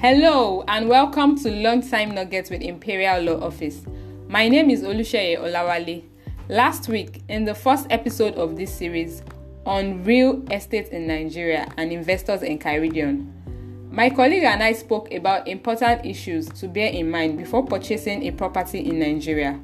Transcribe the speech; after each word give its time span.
Hello 0.00 0.62
and 0.68 0.88
welcome 0.88 1.36
to 1.38 1.50
Long 1.50 1.82
Time 1.82 2.12
Nuggets 2.14 2.50
with 2.50 2.62
Imperial 2.62 3.20
Law 3.20 3.44
Office. 3.44 3.82
My 4.28 4.46
name 4.46 4.70
is 4.70 4.82
Olusheye 4.82 5.36
Olawale. 5.36 6.04
Last 6.48 6.88
week, 6.88 7.24
in 7.28 7.44
the 7.44 7.54
first 7.56 7.88
episode 7.90 8.34
of 8.34 8.54
this 8.54 8.72
series 8.72 9.24
on 9.66 10.04
real 10.04 10.44
estate 10.52 10.90
in 10.90 11.08
Nigeria 11.08 11.66
and 11.76 11.90
investors 11.90 12.44
in 12.44 12.60
Caribbean, 12.60 13.88
my 13.90 14.08
colleague 14.08 14.44
and 14.44 14.62
I 14.62 14.72
spoke 14.74 15.12
about 15.12 15.48
important 15.48 16.06
issues 16.06 16.46
to 16.50 16.68
bear 16.68 16.92
in 16.92 17.10
mind 17.10 17.36
before 17.36 17.64
purchasing 17.66 18.22
a 18.28 18.30
property 18.30 18.78
in 18.88 19.00
Nigeria. 19.00 19.58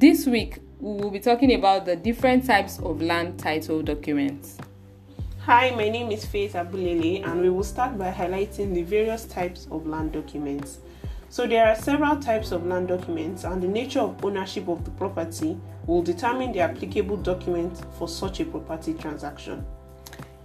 This 0.00 0.26
week, 0.26 0.58
we 0.80 1.00
will 1.00 1.12
be 1.12 1.20
talking 1.20 1.54
about 1.54 1.86
the 1.86 1.94
different 1.94 2.44
types 2.44 2.80
of 2.80 3.00
land 3.00 3.38
title 3.38 3.82
documents. 3.82 4.58
Hi, 5.50 5.70
my 5.70 5.88
name 5.88 6.12
is 6.12 6.24
Faith 6.24 6.52
Abulele, 6.52 7.26
and 7.26 7.40
we 7.40 7.50
will 7.50 7.64
start 7.64 7.98
by 7.98 8.12
highlighting 8.12 8.72
the 8.72 8.84
various 8.84 9.24
types 9.24 9.66
of 9.72 9.84
land 9.84 10.12
documents. 10.12 10.78
So, 11.28 11.44
there 11.44 11.66
are 11.66 11.74
several 11.74 12.20
types 12.20 12.52
of 12.52 12.66
land 12.66 12.86
documents, 12.86 13.42
and 13.42 13.60
the 13.60 13.66
nature 13.66 13.98
of 13.98 14.24
ownership 14.24 14.68
of 14.68 14.84
the 14.84 14.92
property 14.92 15.58
will 15.88 16.02
determine 16.02 16.52
the 16.52 16.60
applicable 16.60 17.16
document 17.16 17.84
for 17.98 18.06
such 18.06 18.38
a 18.38 18.44
property 18.44 18.94
transaction. 18.94 19.66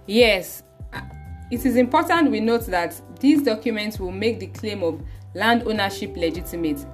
Yes, 0.06 0.64
uh, 0.92 1.02
it 1.52 1.64
is 1.64 1.76
important 1.76 2.32
we 2.32 2.40
note 2.40 2.66
that 2.66 3.00
these 3.20 3.44
documents 3.44 4.00
will 4.00 4.10
make 4.10 4.40
the 4.40 4.48
claim 4.48 4.82
of 4.82 5.00
land 5.34 5.62
ownership 5.66 6.16
legitimate 6.16 6.84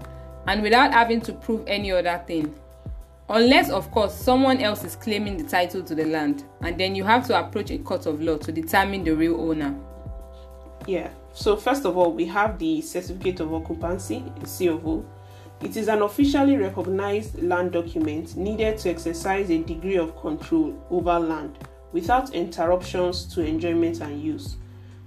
and 0.47 0.63
without 0.63 0.93
having 0.93 1.23
to 1.23 1.33
prove 1.33 1.65
any 1.67 1.91
other 1.91 2.23
thing. 2.27 2.55
Unless, 3.29 3.71
of 3.71 3.91
course, 3.91 4.15
someone 4.15 4.59
else 4.59 4.85
is 4.85 4.97
claiming 4.97 5.37
the 5.37 5.45
title 5.45 5.83
to 5.83 5.95
the 5.95 6.05
land, 6.05 6.45
and 6.61 6.79
then 6.79 6.95
you 6.95 7.05
have 7.05 7.27
to 7.29 7.39
approach 7.39 7.71
a 7.71 7.79
court 7.79 8.07
of 8.07 8.21
law 8.21 8.37
to 8.39 8.53
determine 8.53 9.05
the 9.05 9.13
real 9.13 9.41
owner. 9.41 9.75
Yeah, 10.87 11.11
so 11.33 11.57
first 11.57 11.85
of 11.85 11.97
all, 11.97 12.13
we 12.13 12.27
have 12.27 12.59
the 12.59 12.81
Certificate 12.83 13.41
of 13.41 13.55
Occupancy, 13.55 14.25
C 14.45 14.67
of 14.67 14.87
O. 14.87 15.05
It 15.63 15.77
is 15.77 15.87
an 15.87 16.03
officially 16.03 16.57
recognized 16.57 17.41
land 17.41 17.73
document 17.73 18.37
needed 18.37 18.79
to 18.79 18.91
exercise 18.91 19.49
a 19.49 19.63
degree 19.63 19.97
of 19.97 20.21
control 20.21 20.77
over 20.91 21.19
land 21.21 21.57
without 21.93 22.35
interruptions 22.35 23.27
to 23.35 23.43
enjoyment 23.43 24.01
and 24.01 24.21
use. 24.21 24.57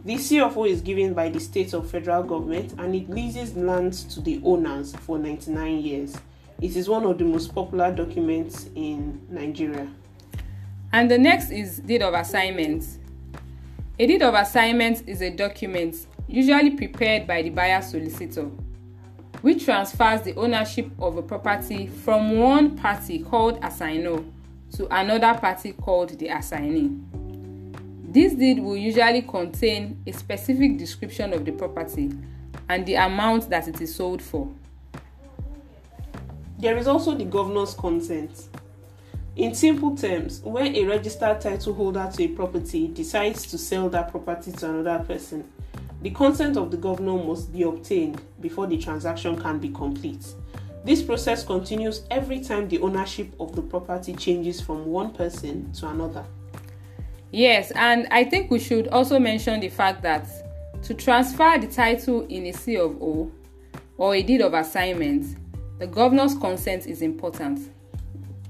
The 0.05 0.17
C 0.17 0.39
of 0.39 0.57
O 0.57 0.65
is 0.65 0.81
given 0.81 1.13
by 1.13 1.29
the 1.29 1.39
state 1.39 1.73
or 1.73 1.83
federal 1.83 2.23
government 2.23 2.75
and 2.77 2.95
it 2.95 3.09
leases 3.09 3.57
lands 3.57 4.05
to 4.15 4.21
the 4.21 4.39
owners 4.45 4.95
for 4.95 5.17
99 5.19 5.79
years. 5.79 6.15
It 6.61 6.75
is 6.75 6.87
one 6.87 7.03
of 7.05 7.17
the 7.17 7.25
most 7.25 7.53
popular 7.53 7.91
documents 7.91 8.69
in 8.75 9.21
Nigeria. 9.29 9.87
And 10.93 11.11
the 11.11 11.17
next 11.17 11.51
is 11.51 11.79
deed 11.79 12.01
of 12.01 12.13
assignment. 12.13 12.85
A 13.99 14.07
deed 14.07 14.21
of 14.21 14.33
assignment 14.33 15.07
is 15.07 15.21
a 15.21 15.29
document 15.29 15.95
usually 16.27 16.71
prepared 16.71 17.27
by 17.27 17.41
the 17.41 17.49
buyer 17.49 17.81
solicitor, 17.81 18.49
which 19.41 19.65
transfers 19.65 20.21
the 20.21 20.33
ownership 20.35 20.89
of 20.99 21.17
a 21.17 21.21
property 21.21 21.87
from 21.87 22.37
one 22.39 22.77
party 22.77 23.19
called 23.19 23.59
assignor 23.61 24.25
to 24.75 24.87
another 24.95 25.37
party 25.39 25.73
called 25.73 26.17
the 26.17 26.29
assignee. 26.29 26.91
This 28.07 28.33
deed 28.33 28.59
will 28.59 28.77
usually 28.77 29.21
contain 29.23 30.01
a 30.07 30.13
specific 30.13 30.77
description 30.77 31.33
of 31.33 31.43
the 31.43 31.51
property 31.51 32.13
and 32.69 32.85
the 32.85 32.95
amount 32.95 33.49
that 33.49 33.67
it 33.67 33.81
is 33.81 33.93
sold 33.93 34.21
for. 34.21 34.49
There 36.57 36.77
is 36.77 36.87
also 36.87 37.15
the 37.15 37.25
governor's 37.25 37.73
consent. 37.73 38.47
In 39.35 39.53
simple 39.53 39.97
terms, 39.97 40.39
when 40.41 40.75
a 40.75 40.85
registered 40.85 41.41
title 41.41 41.73
holder 41.73 42.09
to 42.13 42.23
a 42.23 42.27
property 42.29 42.87
decides 42.87 43.45
to 43.47 43.57
sell 43.57 43.89
that 43.89 44.09
property 44.09 44.51
to 44.53 44.69
another 44.69 45.03
person, 45.03 45.51
the 46.01 46.11
consent 46.11 46.55
of 46.55 46.71
the 46.71 46.77
governor 46.77 47.21
must 47.21 47.51
be 47.51 47.63
obtained 47.63 48.21
before 48.39 48.67
the 48.67 48.77
transaction 48.77 49.39
can 49.41 49.59
be 49.59 49.69
complete. 49.69 50.25
This 50.85 51.01
process 51.01 51.43
continues 51.43 52.03
every 52.11 52.39
time 52.39 52.69
the 52.69 52.79
ownership 52.79 53.33
of 53.39 53.55
the 53.55 53.61
property 53.61 54.13
changes 54.13 54.61
from 54.61 54.85
one 54.85 55.11
person 55.11 55.73
to 55.73 55.87
another. 55.87 56.23
Yes, 57.31 57.71
and 57.71 58.07
I 58.11 58.23
think 58.23 58.51
we 58.51 58.59
should 58.59 58.87
also 58.89 59.19
mention 59.19 59.59
the 59.59 59.69
fact 59.69 60.01
that 60.03 60.27
to 60.83 60.93
transfer 60.93 61.57
the 61.57 61.67
title 61.67 62.25
in 62.27 62.45
a 62.45 62.53
C 62.53 62.77
of 62.77 63.01
O 63.01 63.31
or 63.97 64.15
a 64.15 64.21
deed 64.21 64.41
of 64.41 64.53
assignment, 64.53 65.44
the 65.77 65.87
governor's 65.87 66.35
consent 66.35 66.87
is 66.87 67.01
important. 67.01 67.71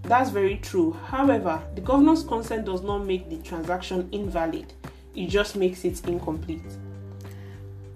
That's 0.03 0.29
very 0.29 0.57
true. 0.57 0.91
However, 0.91 1.61
the 1.73 1.81
governor's 1.81 2.23
consent 2.23 2.65
does 2.65 2.83
not 2.83 3.05
make 3.05 3.29
the 3.29 3.37
transaction 3.37 4.07
invalid, 4.11 4.73
it 5.15 5.27
just 5.27 5.55
makes 5.55 5.83
it 5.83 6.05
incomplete. 6.07 6.61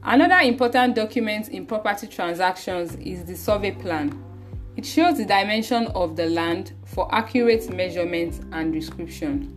Another 0.03 0.40
important 0.40 0.95
document 0.95 1.50
in 1.50 1.66
property 1.66 2.07
transactions 2.07 2.95
is 2.95 3.25
the 3.25 3.35
survey 3.35 3.72
plan. 3.72 4.23
It 4.75 4.85
shows 4.85 5.17
the 5.17 5.25
dimension 5.25 5.88
of 5.88 6.16
the 6.16 6.28
land 6.28 6.72
for 6.85 7.13
accurate 7.13 7.69
measurement 7.69 8.40
and 8.53 8.72
description. 8.72 9.56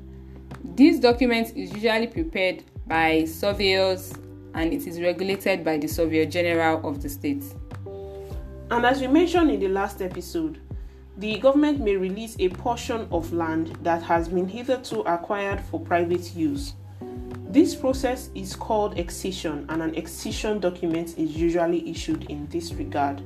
This 0.65 0.99
document 0.99 1.57
is 1.57 1.73
usually 1.73 2.09
prepared 2.09 2.65
by 2.87 3.25
surveyors 3.25 4.13
and 4.55 4.73
it 4.73 4.87
is 4.87 5.01
regulated 5.01 5.65
by 5.65 5.79
the 5.79 5.87
Surveyor 5.87 6.27
General 6.27 6.87
of 6.87 7.01
the 7.01 7.09
state. 7.09 7.45
And 8.73 8.87
as 8.87 9.03
we 9.03 9.07
mentioned 9.07 9.51
in 9.51 9.61
the 9.61 9.69
last 9.69 10.01
episode, 10.01 10.59
the 11.19 11.39
government 11.41 11.81
may 11.81 11.95
release 11.95 12.37
a 12.39 12.49
portion 12.49 13.07
of 13.13 13.31
land 13.31 13.77
that 13.83 14.03
has 14.05 14.31
been 14.31 14.49
hitherto 14.49 15.01
acquired 15.01 15.61
for 15.61 15.79
private 15.79 16.35
use. 16.35 16.73
This 17.51 17.75
process 17.75 18.31
is 18.35 18.57
called 18.57 18.99
excision, 18.99 19.67
and 19.69 19.83
an 19.83 19.95
excision 19.95 20.59
document 20.59 21.19
is 21.19 21.37
usually 21.37 21.87
issued 21.91 22.25
in 22.31 22.47
this 22.47 22.73
regard. 22.73 23.21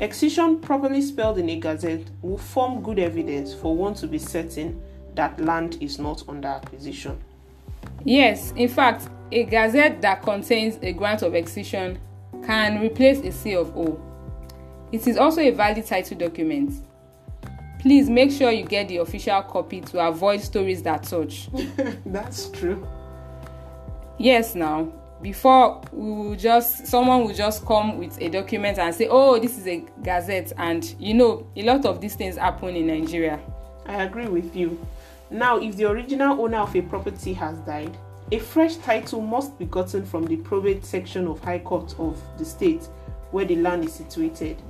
Excision, 0.00 0.60
properly 0.60 1.00
spelled 1.00 1.38
in 1.38 1.48
a 1.48 1.58
gazette, 1.58 2.04
will 2.20 2.36
form 2.36 2.82
good 2.82 2.98
evidence 2.98 3.54
for 3.54 3.74
one 3.74 3.94
to 3.94 4.06
be 4.06 4.18
certain 4.18 4.78
that 5.14 5.40
land 5.40 5.78
is 5.80 5.98
not 5.98 6.28
under 6.28 6.48
acquisition. 6.48 7.18
Yes, 8.04 8.52
in 8.54 8.68
fact, 8.68 9.08
a 9.32 9.44
gazette 9.44 10.02
that 10.02 10.20
contains 10.20 10.78
a 10.82 10.92
grant 10.92 11.22
of 11.22 11.34
excision 11.34 11.98
can 12.44 12.82
replace 12.82 13.20
a 13.20 13.32
C 13.32 13.54
of 13.56 13.74
O. 13.74 13.98
It 14.94 15.08
is 15.08 15.16
also 15.16 15.40
a 15.40 15.50
valid 15.50 15.84
title 15.84 16.16
document. 16.16 16.72
Please 17.80 18.08
make 18.08 18.30
sure 18.30 18.52
you 18.52 18.64
get 18.64 18.86
the 18.86 18.98
official 18.98 19.42
copy 19.42 19.80
to 19.80 19.98
avoid 20.06 20.40
stories 20.40 20.84
that 20.84 21.02
touch. 21.02 21.48
That's 22.06 22.48
true. 22.50 22.86
Yes, 24.18 24.54
now, 24.54 24.92
before 25.20 25.82
we 25.90 26.12
will 26.12 26.36
just 26.36 26.86
someone 26.86 27.24
will 27.24 27.34
just 27.34 27.66
come 27.66 27.98
with 27.98 28.22
a 28.22 28.28
document 28.28 28.78
and 28.78 28.94
say, 28.94 29.08
"Oh, 29.10 29.36
this 29.40 29.58
is 29.58 29.66
a 29.66 29.84
gazette," 30.04 30.52
and 30.58 30.94
you 31.00 31.14
know, 31.14 31.44
a 31.56 31.64
lot 31.64 31.84
of 31.86 32.00
these 32.00 32.14
things 32.14 32.36
happen 32.36 32.76
in 32.76 32.86
Nigeria. 32.86 33.40
I 33.86 34.04
agree 34.04 34.28
with 34.28 34.54
you. 34.54 34.78
Now, 35.28 35.58
if 35.58 35.76
the 35.76 35.90
original 35.90 36.40
owner 36.40 36.58
of 36.58 36.76
a 36.76 36.82
property 36.82 37.32
has 37.32 37.58
died, 37.66 37.98
a 38.30 38.38
fresh 38.38 38.76
title 38.76 39.22
must 39.22 39.58
be 39.58 39.64
gotten 39.64 40.06
from 40.06 40.24
the 40.26 40.36
probate 40.36 40.84
section 40.84 41.26
of 41.26 41.40
High 41.40 41.58
Court 41.58 41.92
of 41.98 42.22
the 42.38 42.44
state 42.44 42.84
where 43.32 43.44
the 43.44 43.56
land 43.56 43.84
is 43.86 43.92
situated. 43.92 44.62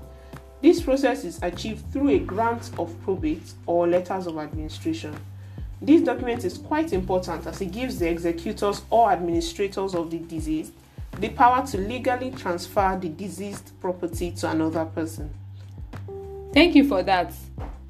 This 0.65 0.81
process 0.81 1.25
is 1.25 1.39
achieved 1.43 1.93
through 1.93 2.09
a 2.09 2.19
grant 2.19 2.71
of 2.79 2.91
probate 3.03 3.53
or 3.67 3.87
letters 3.87 4.27
of 4.27 4.39
administration. 4.39 5.15
This 5.83 6.01
document 6.01 6.43
is 6.43 6.57
quite 6.57 6.95
important 6.95 7.47
as 7.47 7.61
it 7.61 7.71
gives 7.71 7.99
the 7.99 8.09
executors 8.09 8.81
or 8.89 9.13
administrators 9.13 9.95
of 9.95 10.11
the 10.11 10.21
deceased 10.21 10.73
the 11.19 11.29
power 11.29 11.67
to 11.67 11.77
legally 11.77 12.31
transfer 12.31 12.99
the 12.99 13.11
deceased 13.11 13.79
property 13.79 14.31
to 14.31 14.51
another 14.51 14.87
person. 14.87 15.29
Thank 16.55 16.75
you 16.75 16.89
for 16.89 17.03
that. 17.03 17.35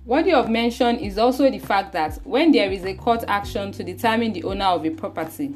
What 0.05 0.27
you 0.27 0.35
have 0.35 0.51
mentioned 0.51 0.99
is 0.99 1.17
also 1.17 1.49
the 1.49 1.61
fact 1.61 1.93
that 1.93 2.19
when 2.25 2.51
there 2.51 2.73
is 2.73 2.85
a 2.85 2.95
court 2.95 3.23
action 3.29 3.71
to 3.71 3.85
determine 3.85 4.33
the 4.33 4.43
owner 4.43 4.65
of 4.65 4.85
a 4.85 4.91
property, 4.91 5.55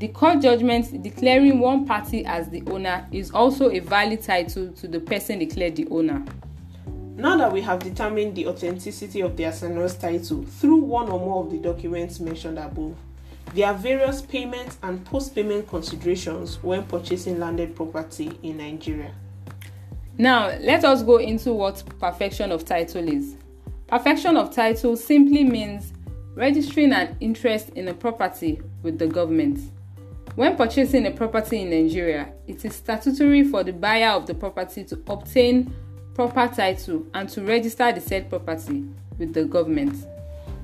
the 0.00 0.08
court 0.08 0.40
judgment 0.40 1.04
declaring 1.04 1.60
one 1.60 1.86
party 1.86 2.26
as 2.26 2.48
the 2.48 2.64
owner 2.66 3.06
is 3.12 3.30
also 3.30 3.70
a 3.70 3.78
valid 3.78 4.22
title 4.22 4.72
to 4.72 4.88
the 4.88 4.98
person 4.98 5.38
declared 5.38 5.76
the 5.76 5.86
owner. 5.92 6.24
Now 7.18 7.36
that 7.38 7.52
we 7.52 7.60
have 7.62 7.80
determined 7.80 8.36
the 8.36 8.46
authenticity 8.46 9.22
of 9.22 9.36
the 9.36 9.42
assignor's 9.42 9.96
title 9.96 10.44
through 10.44 10.76
one 10.76 11.08
or 11.08 11.18
more 11.18 11.42
of 11.42 11.50
the 11.50 11.58
documents 11.58 12.20
mentioned 12.20 12.60
above, 12.60 12.94
there 13.54 13.66
are 13.66 13.74
various 13.74 14.22
payment 14.22 14.76
and 14.84 15.04
post 15.04 15.34
payment 15.34 15.66
considerations 15.66 16.62
when 16.62 16.84
purchasing 16.84 17.40
landed 17.40 17.74
property 17.74 18.38
in 18.44 18.58
Nigeria. 18.58 19.12
Now, 20.16 20.56
let 20.60 20.84
us 20.84 21.02
go 21.02 21.16
into 21.16 21.52
what 21.54 21.82
perfection 21.98 22.52
of 22.52 22.64
title 22.64 23.08
is. 23.08 23.34
Perfection 23.88 24.36
of 24.36 24.54
title 24.54 24.96
simply 24.96 25.42
means 25.42 25.92
registering 26.36 26.92
an 26.92 27.16
interest 27.18 27.70
in 27.70 27.88
a 27.88 27.94
property 27.94 28.62
with 28.84 28.96
the 28.96 29.08
government. 29.08 29.58
When 30.36 30.56
purchasing 30.56 31.04
a 31.04 31.10
property 31.10 31.62
in 31.62 31.70
Nigeria, 31.70 32.32
it 32.46 32.64
is 32.64 32.76
statutory 32.76 33.42
for 33.42 33.64
the 33.64 33.72
buyer 33.72 34.10
of 34.10 34.28
the 34.28 34.34
property 34.34 34.84
to 34.84 35.02
obtain 35.08 35.74
proper 36.18 36.52
title 36.52 37.06
and 37.14 37.28
to 37.28 37.40
register 37.42 37.92
the 37.92 38.00
said 38.00 38.28
property 38.28 38.84
with 39.18 39.32
the 39.32 39.44
government. 39.44 40.04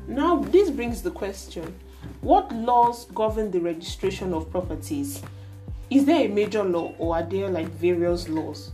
Now, 0.09 0.39
this 0.41 0.69
brings 0.69 1.01
the 1.01 1.13
question 1.13 1.73
what 2.23 2.53
laws 2.53 3.05
govern 3.15 3.53
the 3.53 3.61
registration 3.61 4.35
of 4.35 4.51
properties? 4.51 5.23
Is 5.91 6.07
there 6.07 6.25
a 6.25 6.29
major 6.29 6.65
law 6.65 6.93
or 6.99 7.15
are 7.15 7.23
there 7.23 7.49
like 7.49 7.69
various 7.69 8.29
laws? 8.29 8.73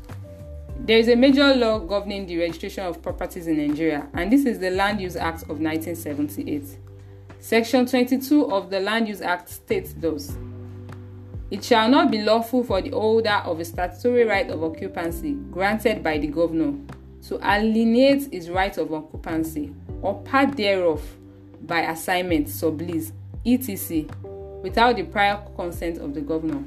There 0.79 0.97
is 0.97 1.09
a 1.09 1.17
major 1.17 1.55
law 1.55 1.81
governing 1.81 2.25
the 2.25 2.39
registration 2.39 2.87
of 2.87 3.03
properties 3.03 3.47
in 3.47 3.59
Nigeria, 3.59 4.09
and 4.15 4.33
this 4.33 4.47
is 4.47 4.59
the 4.59 4.71
Land 4.71 5.03
Use 5.03 5.17
Act 5.17 5.43
of 5.43 5.61
1978. 5.61 6.65
Section 7.41 7.85
22 7.85 8.51
of 8.51 8.71
the 8.71 8.81
Land 8.81 9.07
Use 9.07 9.21
Act 9.21 9.51
states 9.51 9.93
thus 9.99 10.35
It 11.51 11.65
shall 11.65 11.89
not 11.89 12.13
be 12.13 12.23
lawful 12.23 12.63
for 12.63 12.81
the 12.81 12.91
holder 12.91 13.43
of 13.45 13.59
a 13.59 13.65
statutory 13.65 14.25
right 14.25 14.49
of 14.49 14.63
occupancy 14.63 15.33
granted 15.51 16.03
by 16.03 16.19
the 16.19 16.29
governor 16.29 16.75
to 17.27 17.41
alienate 17.45 18.33
his 18.33 18.49
right 18.49 18.77
of 18.79 18.93
occupancy 18.95 19.75
or 20.01 20.23
part 20.23 20.57
thereof 20.57 21.03
by 21.63 21.81
assignment, 21.81 22.47
sublease, 22.47 23.13
etc., 23.45 24.05
without 24.63 24.97
the 24.97 25.03
prior 25.03 25.43
consent 25.57 25.99
of 25.99 26.15
the 26.15 26.21
governor. 26.21 26.63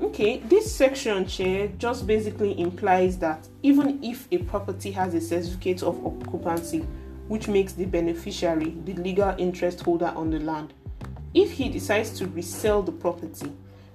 Okay, 0.00 0.38
this 0.48 0.74
section, 0.74 1.24
Chair, 1.26 1.68
just 1.78 2.06
basically 2.06 2.58
implies 2.58 3.16
that 3.18 3.48
even 3.62 4.02
if 4.02 4.26
a 4.32 4.38
property 4.38 4.90
has 4.90 5.14
a 5.14 5.20
certificate 5.20 5.82
of 5.84 6.04
occupancy, 6.04 6.80
which 7.28 7.46
makes 7.46 7.72
the 7.72 7.84
beneficiary 7.84 8.76
the 8.84 8.94
legal 8.94 9.32
interest 9.38 9.80
holder 9.80 10.12
on 10.16 10.30
the 10.30 10.40
land, 10.40 10.72
if 11.34 11.52
he 11.52 11.68
decides 11.68 12.10
to 12.18 12.26
resell 12.26 12.82
the 12.82 12.92
property, 12.92 13.52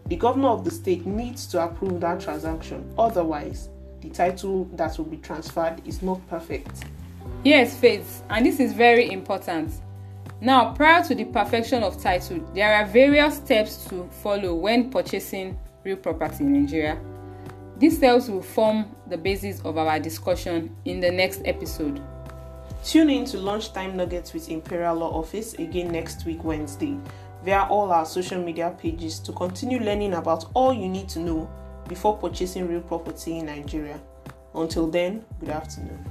the 0.07 0.15
governor 0.15 0.49
of 0.49 0.63
the 0.63 0.71
state 0.71 1.05
needs 1.05 1.45
to 1.47 1.63
approve 1.63 1.99
that 2.01 2.21
transaction. 2.21 2.93
Otherwise, 2.97 3.69
the 4.01 4.09
title 4.09 4.65
that 4.73 4.97
will 4.97 5.05
be 5.05 5.17
transferred 5.17 5.81
is 5.85 6.01
not 6.01 6.25
perfect. 6.29 6.85
Yes, 7.43 7.77
Faith, 7.77 8.23
and 8.29 8.45
this 8.45 8.59
is 8.59 8.73
very 8.73 9.11
important. 9.11 9.71
Now, 10.39 10.73
prior 10.73 11.03
to 11.05 11.15
the 11.15 11.25
perfection 11.25 11.83
of 11.83 12.01
title, 12.01 12.39
there 12.53 12.75
are 12.75 12.85
various 12.85 13.37
steps 13.37 13.85
to 13.89 14.07
follow 14.21 14.53
when 14.53 14.91
purchasing 14.91 15.57
real 15.83 15.97
property 15.97 16.43
in 16.43 16.53
Nigeria. 16.53 16.99
These 17.77 17.97
steps 17.97 18.27
will 18.27 18.41
form 18.41 18.95
the 19.07 19.17
basis 19.17 19.61
of 19.61 19.77
our 19.77 19.99
discussion 19.99 20.75
in 20.85 20.99
the 20.99 21.11
next 21.11 21.41
episode. 21.45 22.01
Tune 22.83 23.09
in 23.09 23.25
to 23.25 23.37
Lunchtime 23.37 23.97
Nuggets 23.97 24.33
with 24.33 24.49
Imperial 24.49 24.95
Law 24.95 25.19
Office 25.19 25.53
again 25.55 25.91
next 25.91 26.25
week, 26.25 26.43
Wednesday, 26.43 26.97
via 27.47 27.65
all 27.69 27.93
our 27.93 28.05
social 28.05 28.43
media 28.43 28.75
pages 28.77 29.19
to 29.19 29.31
continue 29.31 29.79
learning 29.79 30.15
about 30.15 30.43
all 30.53 30.73
you 30.73 30.89
need 30.89 31.07
to 31.07 31.17
know 31.17 31.49
before 31.87 32.17
purchasing 32.17 32.67
real 32.67 32.81
property 32.81 33.39
in 33.39 33.45
Nigeria. 33.45 33.97
Until 34.53 34.87
then, 34.87 35.23
good 35.39 35.47
afternoon. 35.47 36.05